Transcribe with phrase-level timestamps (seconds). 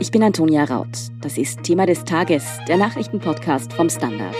[0.00, 0.86] Ich bin Antonia Raut.
[1.22, 4.36] Das ist Thema des Tages, der Nachrichtenpodcast vom Standard.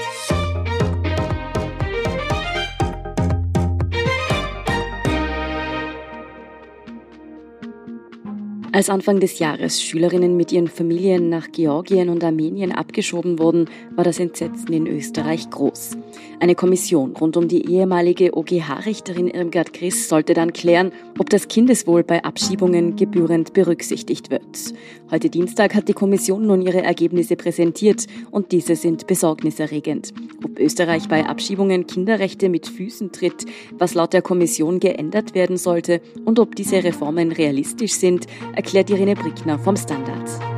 [8.71, 14.05] Als Anfang des Jahres Schülerinnen mit ihren Familien nach Georgien und Armenien abgeschoben wurden, war
[14.05, 15.97] das Entsetzen in Österreich groß.
[16.41, 22.05] Eine Kommission rund um die ehemalige OGH-Richterin Irmgard Griss sollte dann klären, ob das Kindeswohl
[22.05, 24.73] bei Abschiebungen gebührend berücksichtigt wird.
[25.11, 30.15] Heute Dienstag hat die Kommission nun ihre Ergebnisse präsentiert und diese sind besorgniserregend.
[30.45, 36.01] Ob Österreich bei Abschiebungen Kinderrechte mit Füßen tritt, was laut der Kommission geändert werden sollte
[36.25, 40.58] und ob diese Reformen realistisch sind, erklärt Irene Brickner vom Standard.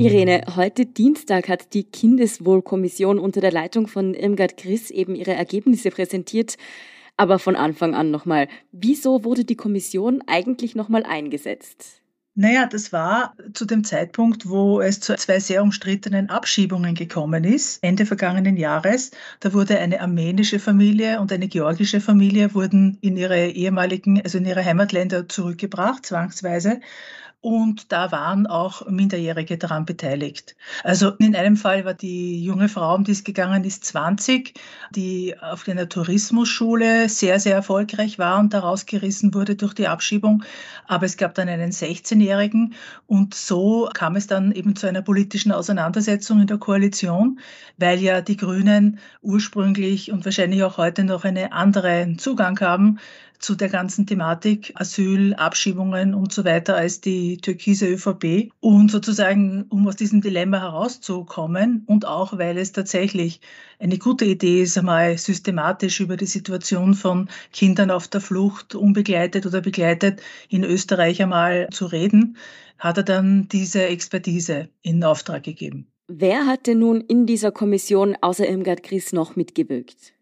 [0.00, 5.90] Irene, heute Dienstag hat die Kindeswohlkommission unter der Leitung von Irmgard Griss eben ihre Ergebnisse
[5.90, 6.56] präsentiert.
[7.18, 12.00] Aber von Anfang an nochmal, wieso wurde die Kommission eigentlich nochmal eingesetzt?
[12.34, 17.82] Naja, das war zu dem Zeitpunkt, wo es zu zwei sehr umstrittenen Abschiebungen gekommen ist,
[17.82, 19.10] Ende vergangenen Jahres.
[19.40, 24.46] Da wurde eine armenische Familie und eine georgische Familie wurden in ihre ehemaligen, also in
[24.46, 26.80] ihre Heimatländer zurückgebracht, zwangsweise
[27.42, 30.56] und da waren auch Minderjährige daran beteiligt.
[30.84, 34.52] Also in einem Fall war die junge Frau, um die es gegangen ist, 20,
[34.94, 40.44] die auf einer Tourismusschule sehr, sehr erfolgreich war und daraus gerissen wurde durch die Abschiebung.
[40.86, 42.74] Aber es gab dann einen 16-Jährigen
[43.06, 47.40] und so kam es dann eben zu einer politischen Auseinandersetzung in der Koalition,
[47.78, 52.98] weil ja die Grünen ursprünglich und wahrscheinlich auch heute noch einen anderen Zugang haben
[53.40, 58.52] zu der ganzen Thematik Asyl, Abschiebungen und so weiter als die türkise ÖVP.
[58.60, 63.40] Und sozusagen, um aus diesem Dilemma herauszukommen und auch, weil es tatsächlich
[63.78, 69.46] eine gute Idee ist, einmal systematisch über die Situation von Kindern auf der Flucht, unbegleitet
[69.46, 72.36] oder begleitet, in Österreich einmal zu reden,
[72.78, 75.86] hat er dann diese Expertise in Auftrag gegeben.
[76.08, 80.12] Wer hat denn nun in dieser Kommission außer Irmgard Gries noch mitgewirkt?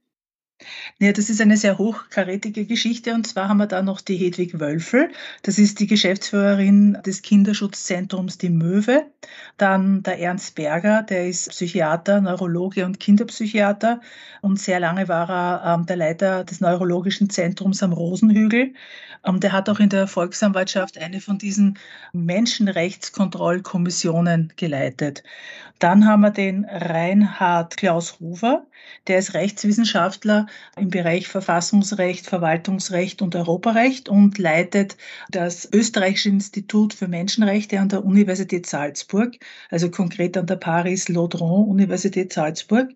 [0.98, 4.58] Ja, das ist eine sehr hochkarätige Geschichte und zwar haben wir da noch die Hedwig
[4.58, 5.12] Wölfel.
[5.42, 9.06] Das ist die Geschäftsführerin des Kinderschutzzentrums Die Möwe.
[9.56, 14.00] Dann der Ernst Berger, der ist Psychiater, Neurologe und Kinderpsychiater
[14.42, 18.74] und sehr lange war er ähm, der Leiter des Neurologischen Zentrums am Rosenhügel.
[19.24, 21.78] Ähm, der hat auch in der Volksanwaltschaft eine von diesen
[22.12, 25.22] Menschenrechtskontrollkommissionen geleitet.
[25.78, 28.66] Dann haben wir den Reinhard Klaus Rufer,
[29.06, 34.96] der ist Rechtswissenschaftler im Bereich Verfassungsrecht, Verwaltungsrecht und Europarecht und leitet
[35.30, 39.36] das Österreichische Institut für Menschenrechte an der Universität Salzburg,
[39.70, 42.88] also konkret an der Paris-Laudron-Universität Salzburg.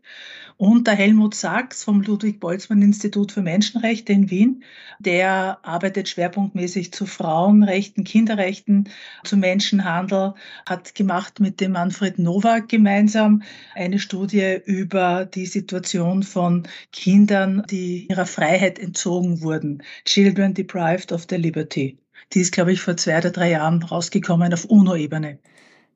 [0.62, 4.62] Und der Helmut Sachs vom Ludwig-Boltzmann-Institut für Menschenrechte in Wien,
[5.00, 8.88] der arbeitet schwerpunktmäßig zu Frauenrechten, Kinderrechten,
[9.24, 10.34] zu Menschenhandel,
[10.64, 13.42] hat gemacht mit dem Manfred Nowak gemeinsam
[13.74, 19.82] eine Studie über die Situation von Kindern, die ihrer Freiheit entzogen wurden.
[20.04, 21.98] Children deprived of their liberty.
[22.34, 25.40] Die ist, glaube ich, vor zwei oder drei Jahren rausgekommen auf UNO-Ebene.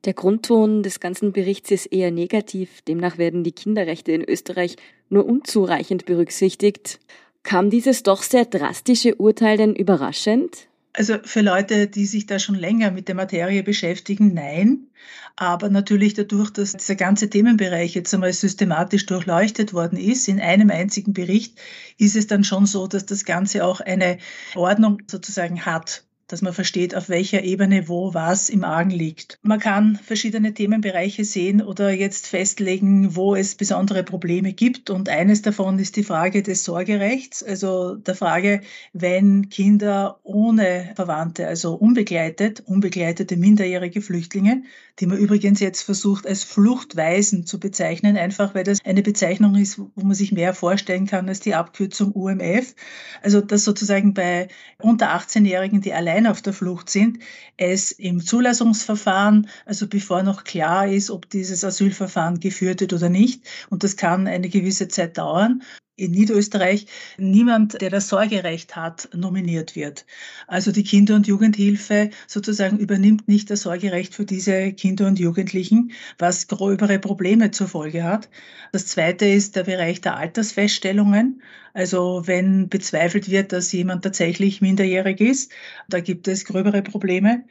[0.05, 2.81] Der Grundton des ganzen Berichts ist eher negativ.
[2.87, 4.75] Demnach werden die Kinderrechte in Österreich
[5.09, 6.99] nur unzureichend berücksichtigt.
[7.43, 10.67] Kam dieses doch sehr drastische Urteil denn überraschend?
[10.93, 14.87] Also für Leute, die sich da schon länger mit der Materie beschäftigen, nein.
[15.35, 20.71] Aber natürlich dadurch, dass dieser ganze Themenbereich jetzt einmal systematisch durchleuchtet worden ist in einem
[20.71, 21.59] einzigen Bericht,
[21.99, 24.17] ist es dann schon so, dass das Ganze auch eine
[24.55, 29.39] Ordnung sozusagen hat dass man versteht, auf welcher Ebene wo was im Argen liegt.
[29.41, 34.89] Man kann verschiedene Themenbereiche sehen oder jetzt festlegen, wo es besondere Probleme gibt.
[34.89, 38.61] Und eines davon ist die Frage des Sorgerechts, also der Frage,
[38.93, 44.63] wenn Kinder ohne Verwandte, also unbegleitet, unbegleitete minderjährige Flüchtlinge,
[44.99, 49.79] die man übrigens jetzt versucht als Fluchtweisen zu bezeichnen, einfach weil das eine Bezeichnung ist,
[49.79, 52.75] wo man sich mehr vorstellen kann als die Abkürzung UMF.
[53.21, 54.47] Also dass sozusagen bei
[54.79, 57.19] unter 18-Jährigen, die allein allein auf der Flucht sind,
[57.57, 63.43] es im Zulassungsverfahren, also bevor noch klar ist, ob dieses Asylverfahren geführt wird oder nicht,
[63.69, 65.61] und das kann eine gewisse Zeit dauern,
[65.97, 66.85] in Niederösterreich
[67.17, 70.05] niemand, der das Sorgerecht hat, nominiert wird.
[70.47, 75.91] Also die Kinder- und Jugendhilfe sozusagen übernimmt nicht das Sorgerecht für diese Kinder und Jugendlichen,
[76.19, 78.29] was gröbere Probleme zur Folge hat.
[78.71, 81.41] Das zweite ist der Bereich der Altersfeststellungen.
[81.73, 85.51] Also wenn bezweifelt wird, dass jemand tatsächlich minderjährig ist,
[85.89, 87.43] da gibt es gröbere Probleme.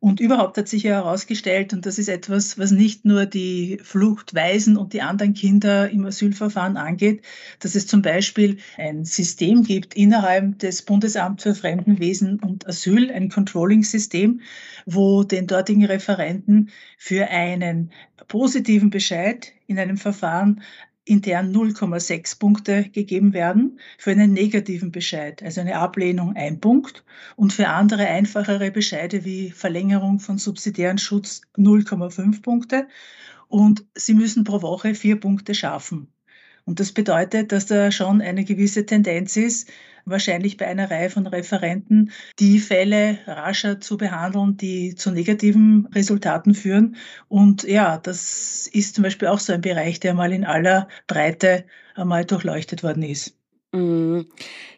[0.00, 4.76] Und überhaupt hat sich ja herausgestellt, und das ist etwas, was nicht nur die Fluchtweisen
[4.76, 7.22] und die anderen Kinder im Asylverfahren angeht,
[7.60, 13.28] dass es zum Beispiel ein System gibt innerhalb des Bundesamts für Fremdenwesen und Asyl, ein
[13.28, 14.40] Controlling-System,
[14.84, 17.92] wo den dortigen Referenten für einen
[18.26, 20.60] positiven Bescheid in einem Verfahren
[21.04, 27.04] intern 0,6 Punkte gegeben werden, für einen negativen Bescheid, also eine Ablehnung ein Punkt
[27.36, 32.88] und für andere einfachere Bescheide wie Verlängerung von subsidiären Schutz 0,5 Punkte
[33.46, 36.08] und sie müssen pro Woche vier Punkte schaffen.
[36.66, 39.70] Und das bedeutet, dass da schon eine gewisse Tendenz ist,
[40.06, 46.54] wahrscheinlich bei einer Reihe von Referenten, die Fälle rascher zu behandeln, die zu negativen Resultaten
[46.54, 46.96] führen.
[47.28, 51.64] Und ja, das ist zum Beispiel auch so ein Bereich, der mal in aller Breite
[51.94, 53.36] einmal durchleuchtet worden ist.
[53.72, 54.26] Mhm.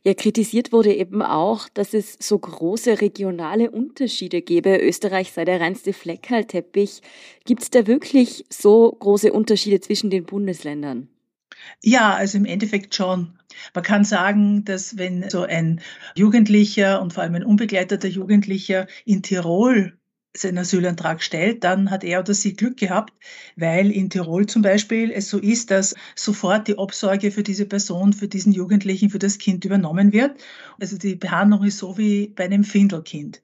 [0.04, 4.78] Ja, kritisiert wurde eben auch, dass es so große regionale Unterschiede gäbe.
[4.78, 7.02] Österreich sei der reinste Fleckerlteppich.
[7.44, 11.08] Gibt es da wirklich so große Unterschiede zwischen den Bundesländern?
[11.82, 13.38] Ja, also im Endeffekt schon.
[13.74, 15.80] Man kann sagen, dass wenn so ein
[16.14, 19.98] Jugendlicher und vor allem ein unbegleiteter Jugendlicher in Tirol
[20.38, 23.12] seinen Asylantrag stellt, dann hat er oder sie Glück gehabt,
[23.56, 28.12] weil in Tirol zum Beispiel es so ist, dass sofort die Obsorge für diese Person,
[28.12, 30.32] für diesen Jugendlichen, für das Kind übernommen wird.
[30.80, 33.40] Also die Behandlung ist so wie bei einem Findelkind.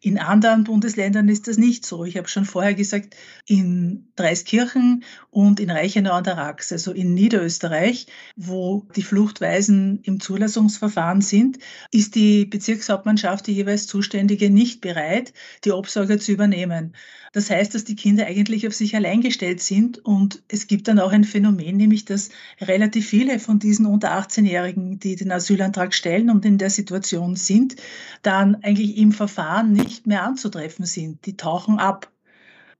[0.00, 2.04] In anderen Bundesländern ist das nicht so.
[2.04, 3.16] Ich habe schon vorher gesagt,
[3.46, 8.06] in Dreiskirchen und in Reichenau an der Rax, also in Niederösterreich,
[8.36, 11.58] wo die Fluchtweisen im Zulassungsverfahren sind,
[11.90, 15.32] ist die Bezirkshauptmannschaft, die jeweils Zuständige, nicht bereit,
[15.64, 16.94] die Obsorge zu übernehmen.
[17.32, 20.98] Das heißt, dass die Kinder eigentlich auf sich allein gestellt sind und es gibt dann
[20.98, 22.30] auch ein Phänomen, nämlich dass
[22.60, 27.76] relativ viele von diesen unter 18-Jährigen, die den Asylantrag stellen und in der Situation sind,
[28.22, 31.26] dann eigentlich im Verfahren nicht mehr anzutreffen sind.
[31.26, 32.10] Die tauchen ab.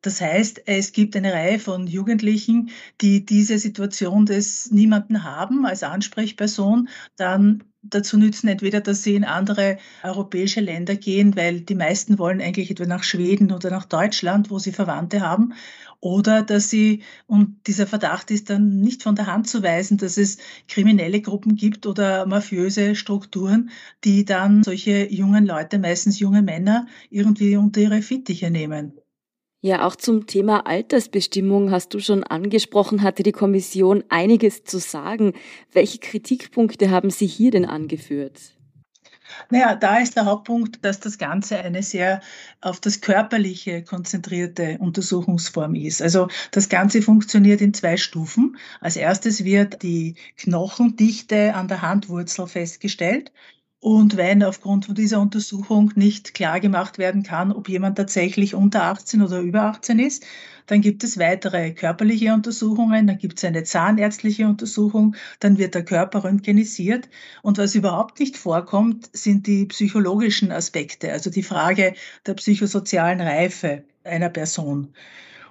[0.07, 2.71] Das heißt, es gibt eine Reihe von Jugendlichen,
[3.01, 9.25] die diese Situation des Niemanden haben als Ansprechperson, dann dazu nützen, entweder, dass sie in
[9.25, 14.49] andere europäische Länder gehen, weil die meisten wollen eigentlich etwa nach Schweden oder nach Deutschland,
[14.49, 15.55] wo sie Verwandte haben,
[15.99, 20.19] oder dass sie, und dieser Verdacht ist dann nicht von der Hand zu weisen, dass
[20.19, 20.39] es
[20.69, 23.71] kriminelle Gruppen gibt oder mafiöse Strukturen,
[24.05, 28.93] die dann solche jungen Leute, meistens junge Männer, irgendwie unter ihre Fittiche nehmen.
[29.67, 35.33] Ja, auch zum Thema Altersbestimmung hast du schon angesprochen, hatte die Kommission einiges zu sagen.
[35.73, 38.53] Welche Kritikpunkte haben Sie hier denn angeführt?
[39.51, 42.21] Naja, da ist der Hauptpunkt, dass das Ganze eine sehr
[42.61, 46.01] auf das Körperliche konzentrierte Untersuchungsform ist.
[46.01, 48.59] Also das Ganze funktioniert in zwei Stufen.
[48.81, 53.33] Als erstes wird die Knochendichte an der Handwurzel festgestellt.
[53.81, 58.85] Und wenn aufgrund von dieser Untersuchung nicht klar gemacht werden kann, ob jemand tatsächlich unter
[58.85, 60.25] 18 oder über 18 ist,
[60.67, 65.85] dann gibt es weitere körperliche Untersuchungen, dann gibt es eine zahnärztliche Untersuchung, dann wird der
[65.85, 67.09] Körper röntgenisiert.
[67.43, 71.95] Und was überhaupt nicht vorkommt, sind die psychologischen Aspekte, also die Frage
[72.27, 74.95] der psychosozialen Reife einer Person.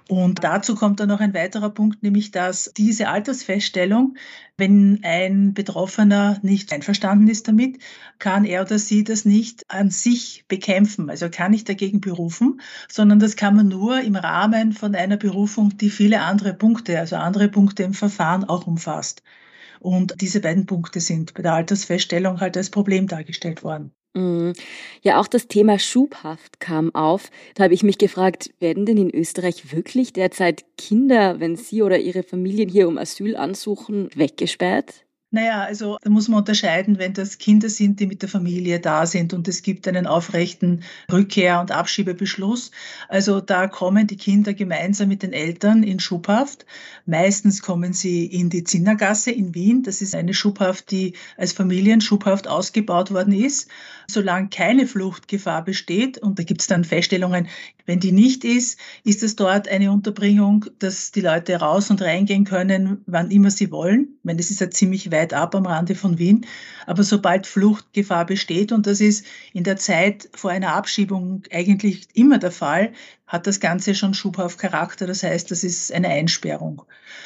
[0.08, 4.16] Und dazu kommt dann noch ein weiterer Punkt, nämlich dass diese Altersfeststellung,
[4.56, 7.78] wenn ein Betroffener nicht einverstanden ist damit,
[8.20, 13.18] kann er oder sie das nicht an sich bekämpfen, also kann nicht dagegen berufen, sondern
[13.18, 17.48] das kann man nur im Rahmen von einer Berufung, die viele andere Punkte, also andere
[17.48, 19.22] Punkte im Verfahren auch umfasst.
[19.80, 23.92] Und diese beiden Punkte sind bei der Altersfeststellung halt als Problem dargestellt worden.
[24.16, 24.54] Mhm.
[25.02, 27.30] Ja, auch das Thema Schubhaft kam auf.
[27.54, 31.98] Da habe ich mich gefragt, werden denn in Österreich wirklich derzeit Kinder, wenn sie oder
[31.98, 35.06] ihre Familien hier um Asyl ansuchen, weggesperrt?
[35.32, 39.04] Naja, also da muss man unterscheiden, wenn das Kinder sind, die mit der Familie da
[39.06, 42.70] sind und es gibt einen aufrechten Rückkehr- und Abschiebebeschluss.
[43.08, 46.64] Also da kommen die Kinder gemeinsam mit den Eltern in Schubhaft.
[47.06, 49.82] Meistens kommen sie in die Zinnergasse in Wien.
[49.82, 53.68] Das ist eine Schubhaft, die als Familienschubhaft ausgebaut worden ist.
[54.08, 57.48] Solange keine Fluchtgefahr besteht, und da gibt es dann Feststellungen,
[57.86, 62.44] wenn die nicht ist, ist es dort eine Unterbringung, dass die Leute raus und reingehen
[62.44, 64.08] können, wann immer sie wollen.
[64.18, 66.46] Ich meine, das ist ja ziemlich weit ab am Rande von Wien.
[66.86, 72.38] Aber sobald Fluchtgefahr besteht, und das ist in der Zeit vor einer Abschiebung eigentlich immer
[72.38, 72.92] der Fall,
[73.26, 75.06] hat das Ganze schon Schubhaftcharakter.
[75.06, 76.82] Das heißt, das ist eine Einsperrung.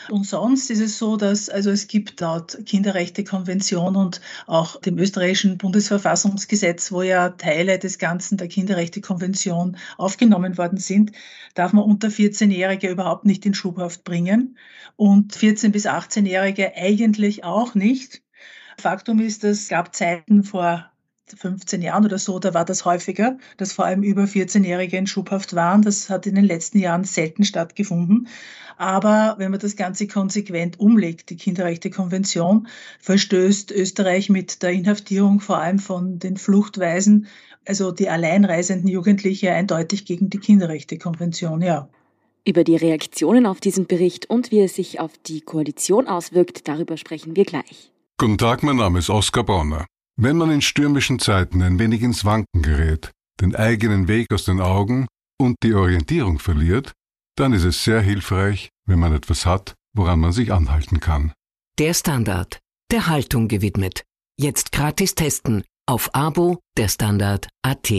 [0.08, 5.58] Und sonst ist es so, dass also es gibt laut Kinderrechtekonvention und auch dem österreichischen
[5.58, 11.12] Bundesverfassungsgesetz, wo ja Teile des Ganzen der Kinderrechtekonvention aufgenommen worden sind,
[11.54, 14.56] darf man unter 14-Jährige überhaupt nicht in Schubhaft bringen
[14.96, 18.22] und 14 bis 18-Jährige eigentlich auch nicht.
[18.78, 20.89] Faktum ist, es gab Zeiten vor
[21.38, 25.54] 15 Jahren oder so, da war das häufiger, dass vor allem über 14-Jährige in Schubhaft
[25.54, 25.82] waren.
[25.82, 28.28] Das hat in den letzten Jahren selten stattgefunden.
[28.76, 32.66] Aber wenn man das Ganze konsequent umlegt, die Kinderrechtekonvention,
[33.00, 37.26] verstößt Österreich mit der Inhaftierung vor allem von den Fluchtweisen,
[37.66, 41.88] also die alleinreisenden Jugendliche, eindeutig gegen die Kinderrechtekonvention, ja.
[42.46, 46.96] Über die Reaktionen auf diesen Bericht und wie er sich auf die Koalition auswirkt, darüber
[46.96, 47.92] sprechen wir gleich.
[48.16, 49.86] Guten Tag, mein Name ist Oskar Bonner.
[50.22, 53.10] Wenn man in stürmischen Zeiten ein wenig ins Wanken gerät,
[53.40, 55.06] den eigenen Weg aus den Augen
[55.40, 56.92] und die Orientierung verliert,
[57.38, 61.32] dann ist es sehr hilfreich, wenn man etwas hat, woran man sich anhalten kann.
[61.78, 62.58] Der Standard,
[62.90, 64.02] der Haltung gewidmet.
[64.38, 67.90] Jetzt gratis testen auf Abo der Standard.at.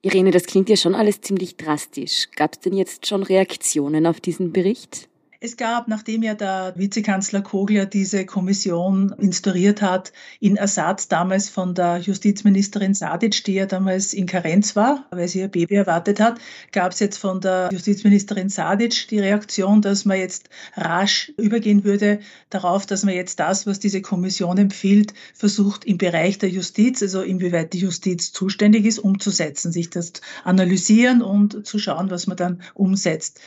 [0.00, 2.30] Irene, das klingt ja schon alles ziemlich drastisch.
[2.36, 5.10] Gab es denn jetzt schon Reaktionen auf diesen Bericht?
[5.38, 11.74] Es gab, nachdem ja der Vizekanzler Kogler diese Kommission instauriert hat, in Ersatz damals von
[11.74, 16.38] der Justizministerin Sadic, die ja damals in Karenz war, weil sie ihr Baby erwartet hat,
[16.72, 22.20] gab es jetzt von der Justizministerin Sadic die Reaktion, dass man jetzt rasch übergehen würde
[22.48, 27.20] darauf, dass man jetzt das, was diese Kommission empfiehlt, versucht im Bereich der Justiz, also
[27.20, 30.12] inwieweit die Justiz zuständig ist, umzusetzen, sich das
[30.44, 33.38] analysieren und zu schauen, was man dann umsetzt.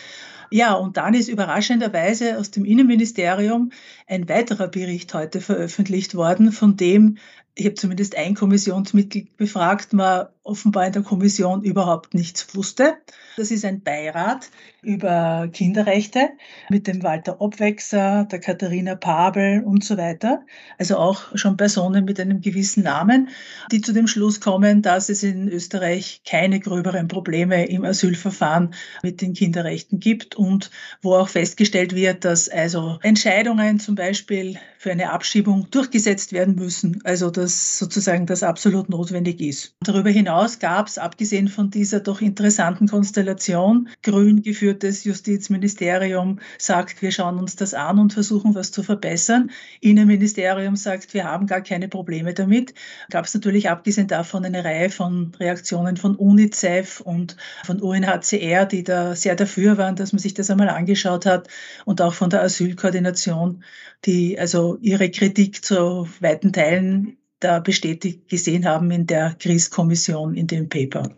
[0.51, 3.71] Ja, und dann ist überraschenderweise aus dem Innenministerium
[4.07, 7.17] ein weiterer Bericht heute veröffentlicht worden, von dem
[7.59, 12.95] ich habe zumindest ein Kommissionsmitglied befragt, man offenbar in der Kommission überhaupt nichts wusste.
[13.37, 14.49] Das ist ein Beirat
[14.81, 16.29] über Kinderrechte
[16.69, 20.41] mit dem Walter Obwechser, der Katharina Pabel und so weiter.
[20.77, 23.29] Also auch schon Personen mit einem gewissen Namen,
[23.71, 28.73] die zu dem Schluss kommen, dass es in Österreich keine gröberen Probleme im Asylverfahren
[29.03, 34.93] mit den Kinderrechten gibt und wo auch festgestellt wird, dass also Entscheidungen zum Beispiel für
[34.93, 37.01] eine Abschiebung durchgesetzt werden müssen.
[37.03, 39.75] Also dass sozusagen das absolut notwendig ist.
[39.81, 47.11] Darüber hinaus gab es, abgesehen von dieser doch interessanten Konstellation, grün geführtes Justizministerium sagt, wir
[47.11, 49.51] schauen uns das an und versuchen, was zu verbessern.
[49.81, 52.73] Innenministerium sagt, wir haben gar keine Probleme damit.
[53.09, 58.85] Gab es natürlich abgesehen davon eine Reihe von Reaktionen von UNICEF und von UNHCR, die
[58.85, 61.49] da sehr dafür waren, dass man sich das einmal angeschaut hat
[61.83, 63.61] und auch von der Asylkoordination,
[64.05, 70.47] die also ihre Kritik zu weiten Teilen da bestätigt gesehen haben in der Kriegkommission in
[70.47, 71.09] dem Paper.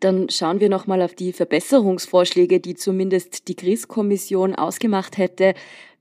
[0.00, 5.54] Dann schauen wir nochmal auf die Verbesserungsvorschläge, die zumindest die Kriegkommission ausgemacht hätte.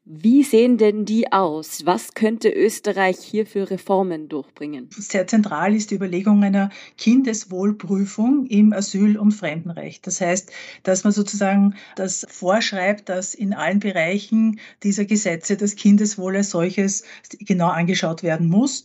[0.08, 1.84] Wie sehen denn die aus?
[1.88, 4.88] Was könnte Österreich hier für Reformen durchbringen?
[4.92, 6.70] Sehr zentral ist die Überlegung einer
[7.00, 10.06] Kindeswohlprüfung im Asyl- und Fremdenrecht.
[10.06, 10.52] Das heißt,
[10.84, 17.04] dass man sozusagen das vorschreibt, dass in allen Bereichen dieser Gesetze das Kindeswohl als solches
[17.40, 18.84] genau angeschaut werden muss.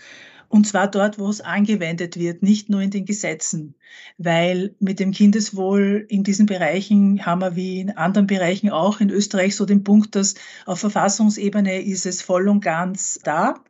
[0.51, 3.77] Und zwar dort, wo es angewendet wird, nicht nur in den Gesetzen.
[4.19, 9.11] Weil mit dem Kindeswohl in diesen Bereichen haben wir wie in anderen Bereichen auch in
[9.11, 10.35] Österreich so den Punkt, dass
[10.67, 13.63] auf Verfassungsebene ist es voll und ganz da.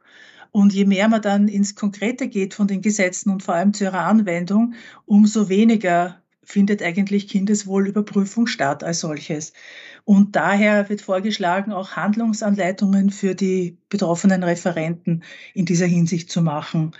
[0.53, 3.85] Und je mehr man dann ins Konkrete geht von den Gesetzen und vor allem zu
[3.85, 4.73] ihrer Anwendung,
[5.05, 6.20] umso weniger
[6.51, 9.53] findet eigentlich Kindeswohlüberprüfung statt als solches.
[10.05, 15.23] Und daher wird vorgeschlagen, auch Handlungsanleitungen für die betroffenen Referenten
[15.55, 16.93] in dieser Hinsicht zu machen.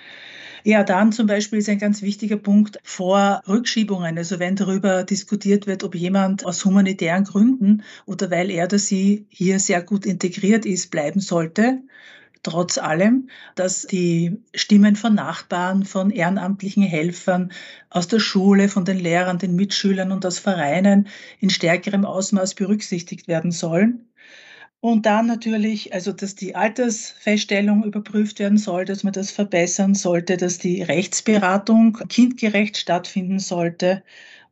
[0.63, 4.19] Ja, dann zum Beispiel ist ein ganz wichtiger Punkt vor Rückschiebungen.
[4.19, 9.27] Also wenn darüber diskutiert wird, ob jemand aus humanitären Gründen oder weil er oder sie
[9.31, 11.81] hier sehr gut integriert ist, bleiben sollte,
[12.43, 17.53] trotz allem, dass die Stimmen von Nachbarn, von ehrenamtlichen Helfern,
[17.91, 21.09] aus der Schule, von den Lehrern, den Mitschülern und aus Vereinen
[21.41, 24.07] in stärkerem Ausmaß berücksichtigt werden sollen.
[24.81, 30.39] Und dann natürlich, also dass die Altersfeststellung überprüft werden soll, dass man das verbessern sollte,
[30.39, 34.03] dass die Rechtsberatung kindgerecht stattfinden sollte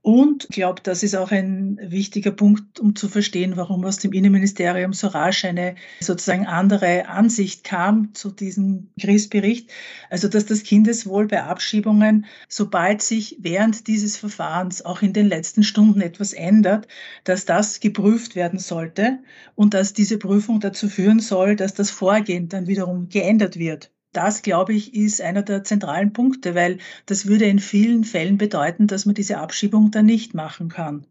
[0.09, 4.15] und ich glaube, das ist auch ein wichtiger Punkt, um zu verstehen, warum aus dem
[4.15, 9.71] Innenministerium so rasch eine sozusagen andere Ansicht kam zu diesem Kriegsbericht.
[10.09, 15.63] Also, dass das Kindeswohl bei Abschiebungen, sobald sich während dieses Verfahrens auch in den letzten
[15.63, 16.89] Stunden etwas ändert,
[17.25, 19.19] dass das geprüft werden sollte
[19.57, 23.91] und dass diese Prüfung dazu führen soll, dass das Vorgehen dann wiederum geändert wird.
[24.19, 28.89] Das, glaube ich, ist einer der zentralen Punkte, weil das würde in vielen Fällen bedeuten,
[28.89, 31.07] dass man diese Abschiebung dann nicht machen kann.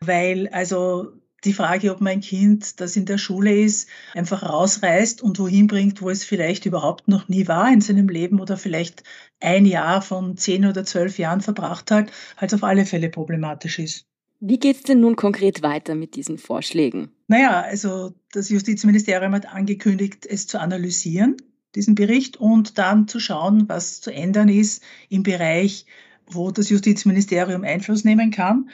[0.00, 1.12] Weil also
[1.44, 6.00] die Frage, ob mein Kind, das in der Schule ist, einfach rausreißt und wohin bringt,
[6.00, 9.04] wo es vielleicht überhaupt noch nie war in seinem Leben oder vielleicht
[9.40, 14.06] ein Jahr von zehn oder zwölf Jahren verbracht hat, halt auf alle Fälle problematisch ist.
[14.40, 17.10] Wie geht es denn nun konkret weiter mit diesen Vorschlägen?
[17.28, 21.36] Naja, also das Justizministerium hat angekündigt, es zu analysieren
[21.74, 25.86] diesen Bericht, und dann zu schauen, was zu ändern ist im Bereich,
[26.26, 28.70] wo das Justizministerium Einfluss nehmen kann.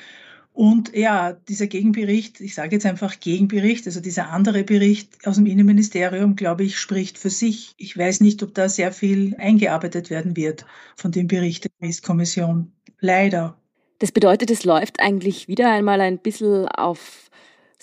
[0.53, 5.45] Und ja, dieser Gegenbericht, ich sage jetzt einfach Gegenbericht, also dieser andere Bericht aus dem
[5.45, 7.75] Innenministerium, glaube ich, spricht für sich.
[7.77, 10.65] Ich weiß nicht, ob da sehr viel eingearbeitet werden wird
[10.97, 12.73] von dem Bericht der Gerichtskommission.
[13.01, 13.59] Leider.
[13.99, 17.31] Das bedeutet, es läuft eigentlich wieder einmal ein bisschen auf,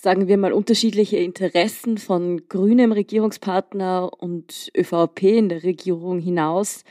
[0.04, 6.84] sagen wir mal, unterschiedliche Interessen von grünem Regierungspartner und ÖVP in der Regierung hinaus.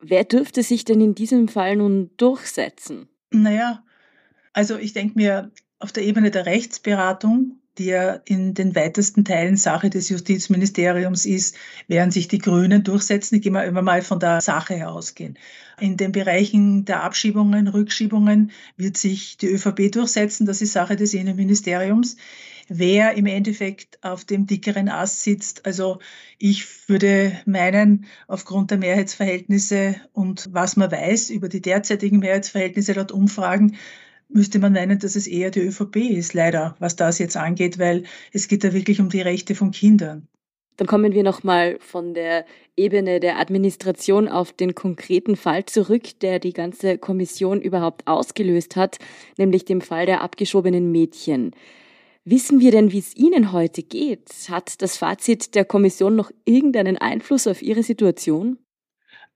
[0.00, 3.08] Wer dürfte sich denn in diesem Fall nun durchsetzen?
[3.30, 3.82] Naja,
[4.52, 9.56] also ich denke mir, auf der Ebene der Rechtsberatung, die ja in den weitesten Teilen
[9.56, 11.56] Sache des Justizministeriums ist,
[11.88, 13.36] werden sich die Grünen durchsetzen.
[13.36, 15.38] Ich gehe mal immer mal von der Sache ausgehen.
[15.78, 20.46] In den Bereichen der Abschiebungen, Rückschiebungen wird sich die ÖVP durchsetzen.
[20.46, 22.16] Das ist Sache des Innenministeriums.
[22.68, 26.00] Wer im Endeffekt auf dem dickeren Ast sitzt, also
[26.38, 33.12] ich würde meinen, aufgrund der Mehrheitsverhältnisse und was man weiß über die derzeitigen Mehrheitsverhältnisse laut
[33.12, 33.76] Umfragen,
[34.28, 38.04] müsste man meinen, dass es eher die ÖVP ist, leider, was das jetzt angeht, weil
[38.32, 40.28] es geht da wirklich um die Rechte von Kindern.
[40.76, 42.44] Dann kommen wir nochmal von der
[42.76, 48.98] Ebene der Administration auf den konkreten Fall zurück, der die ganze Kommission überhaupt ausgelöst hat,
[49.38, 51.52] nämlich dem Fall der abgeschobenen Mädchen.
[52.24, 54.28] Wissen wir denn, wie es Ihnen heute geht?
[54.50, 58.58] Hat das Fazit der Kommission noch irgendeinen Einfluss auf Ihre Situation?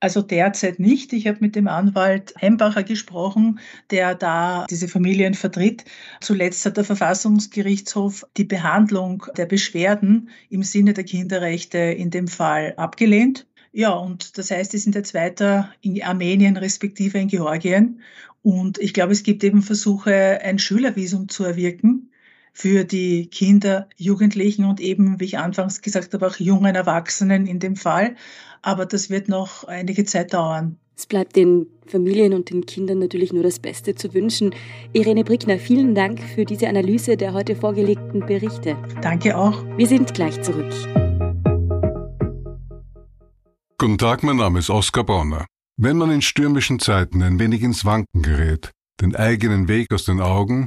[0.00, 1.12] Also derzeit nicht.
[1.12, 5.84] Ich habe mit dem Anwalt Hembacher gesprochen, der da diese Familien vertritt.
[6.22, 12.72] Zuletzt hat der Verfassungsgerichtshof die Behandlung der Beschwerden im Sinne der Kinderrechte in dem Fall
[12.78, 13.46] abgelehnt.
[13.72, 18.00] Ja, und das heißt, die sind jetzt weiter in Armenien respektive in Georgien.
[18.42, 22.09] Und ich glaube, es gibt eben Versuche, ein Schülervisum zu erwirken
[22.52, 27.58] für die Kinder, Jugendlichen und eben, wie ich anfangs gesagt habe, auch jungen Erwachsenen in
[27.58, 28.16] dem Fall.
[28.62, 30.76] Aber das wird noch einige Zeit dauern.
[30.96, 34.54] Es bleibt den Familien und den Kindern natürlich nur das Beste zu wünschen.
[34.92, 38.76] Irene Brickner, vielen Dank für diese Analyse der heute vorgelegten Berichte.
[39.00, 39.64] Danke auch.
[39.78, 40.70] Wir sind gleich zurück.
[43.78, 45.46] Guten Tag, mein Name ist Oskar Bonner.
[45.78, 50.20] Wenn man in stürmischen Zeiten ein wenig ins Wanken gerät, den eigenen Weg aus den
[50.20, 50.66] Augen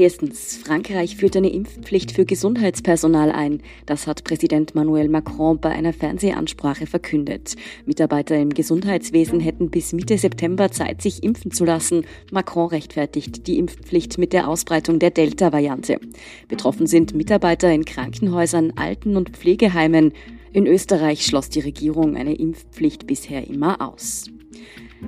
[0.00, 3.60] Erstens, Frankreich führt eine Impfpflicht für Gesundheitspersonal ein.
[3.84, 7.54] Das hat Präsident Emmanuel Macron bei einer Fernsehansprache verkündet.
[7.84, 12.06] Mitarbeiter im Gesundheitswesen hätten bis Mitte September Zeit, sich impfen zu lassen.
[12.32, 16.00] Macron rechtfertigt die Impfpflicht mit der Ausbreitung der Delta-Variante.
[16.48, 20.14] Betroffen sind Mitarbeiter in Krankenhäusern, Alten- und Pflegeheimen.
[20.54, 24.30] In Österreich schloss die Regierung eine Impfpflicht bisher immer aus.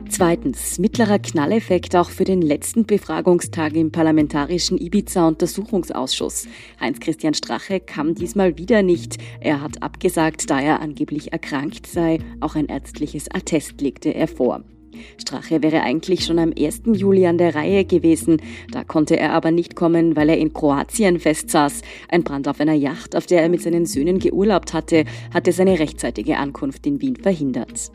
[0.08, 6.46] Zweitens, mittlerer Knalleffekt auch für den letzten Befragungstag im Parlamentarischen Ibiza-Untersuchungsausschuss.
[6.80, 9.18] Heinz-Christian Strache kam diesmal wieder nicht.
[9.40, 12.18] Er hat abgesagt, da er angeblich erkrankt sei.
[12.40, 14.64] Auch ein ärztliches Attest legte er vor.
[15.18, 16.82] Strache wäre eigentlich schon am 1.
[16.92, 18.40] Juli an der Reihe gewesen.
[18.70, 21.82] Da konnte er aber nicht kommen, weil er in Kroatien festsaß.
[22.08, 25.78] Ein Brand auf einer Yacht, auf der er mit seinen Söhnen geurlaubt hatte, hatte seine
[25.78, 27.90] rechtzeitige Ankunft in Wien verhindert.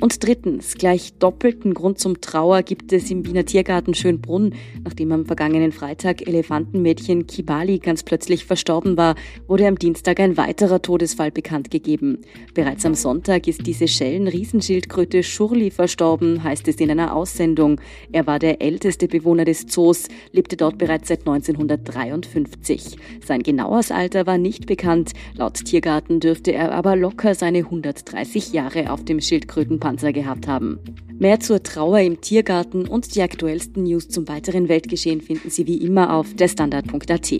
[0.00, 4.54] Und drittens, gleich doppelten Grund zum Trauer gibt es im Wiener Tiergarten Schönbrunn.
[4.84, 9.16] Nachdem am vergangenen Freitag Elefantenmädchen Kibali ganz plötzlich verstorben war,
[9.48, 12.20] wurde am Dienstag ein weiterer Todesfall bekannt gegeben.
[12.54, 17.80] Bereits am Sonntag ist diese Schellen-Riesenschildkröte Schurli verstorben, heißt es in einer Aussendung.
[18.12, 22.96] Er war der älteste Bewohner des Zoos, lebte dort bereits seit 1953.
[23.26, 25.10] Sein genaues Alter war nicht bekannt.
[25.34, 30.78] Laut Tiergarten dürfte er aber locker seine 130 Jahre auf dem Schildkrötenpark Panzer gehabt haben.
[31.18, 35.78] Mehr zur Trauer im Tiergarten und die aktuellsten News zum weiteren Weltgeschehen finden Sie wie
[35.78, 37.32] immer auf derstandard.at.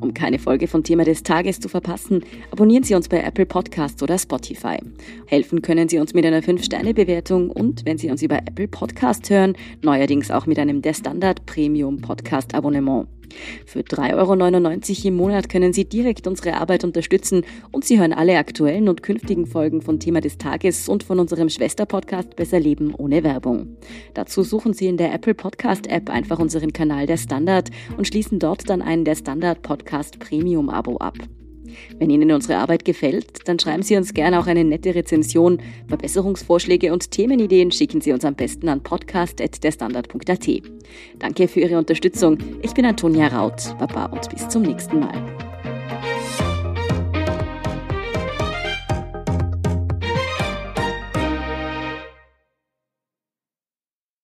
[0.00, 4.02] Um keine Folge von Thema des Tages zu verpassen, abonnieren Sie uns bei Apple Podcasts
[4.02, 4.78] oder Spotify.
[5.28, 9.54] Helfen können Sie uns mit einer 5-Sterne-Bewertung und, wenn Sie uns über Apple Podcast hören,
[9.82, 13.06] neuerdings auch mit einem Der Standard Premium Podcast Abonnement.
[13.66, 18.38] Für 3,99 Euro im Monat können Sie direkt unsere Arbeit unterstützen und Sie hören alle
[18.38, 23.22] aktuellen und künftigen Folgen von Thema des Tages und von unserem Schwesterpodcast Besser Leben ohne
[23.24, 23.76] Werbung.
[24.14, 28.38] Dazu suchen Sie in der Apple Podcast App einfach unseren Kanal der Standard und schließen
[28.38, 31.16] dort dann einen der Standard Podcast Premium Abo ab.
[31.98, 35.60] Wenn Ihnen unsere Arbeit gefällt, dann schreiben Sie uns gerne auch eine nette Rezension.
[35.88, 40.62] Verbesserungsvorschläge und Themenideen schicken Sie uns am besten an podcast.derstandard.at.
[41.18, 42.38] Danke für Ihre Unterstützung.
[42.62, 43.76] Ich bin Antonia Raut.
[43.78, 45.45] Baba und bis zum nächsten Mal.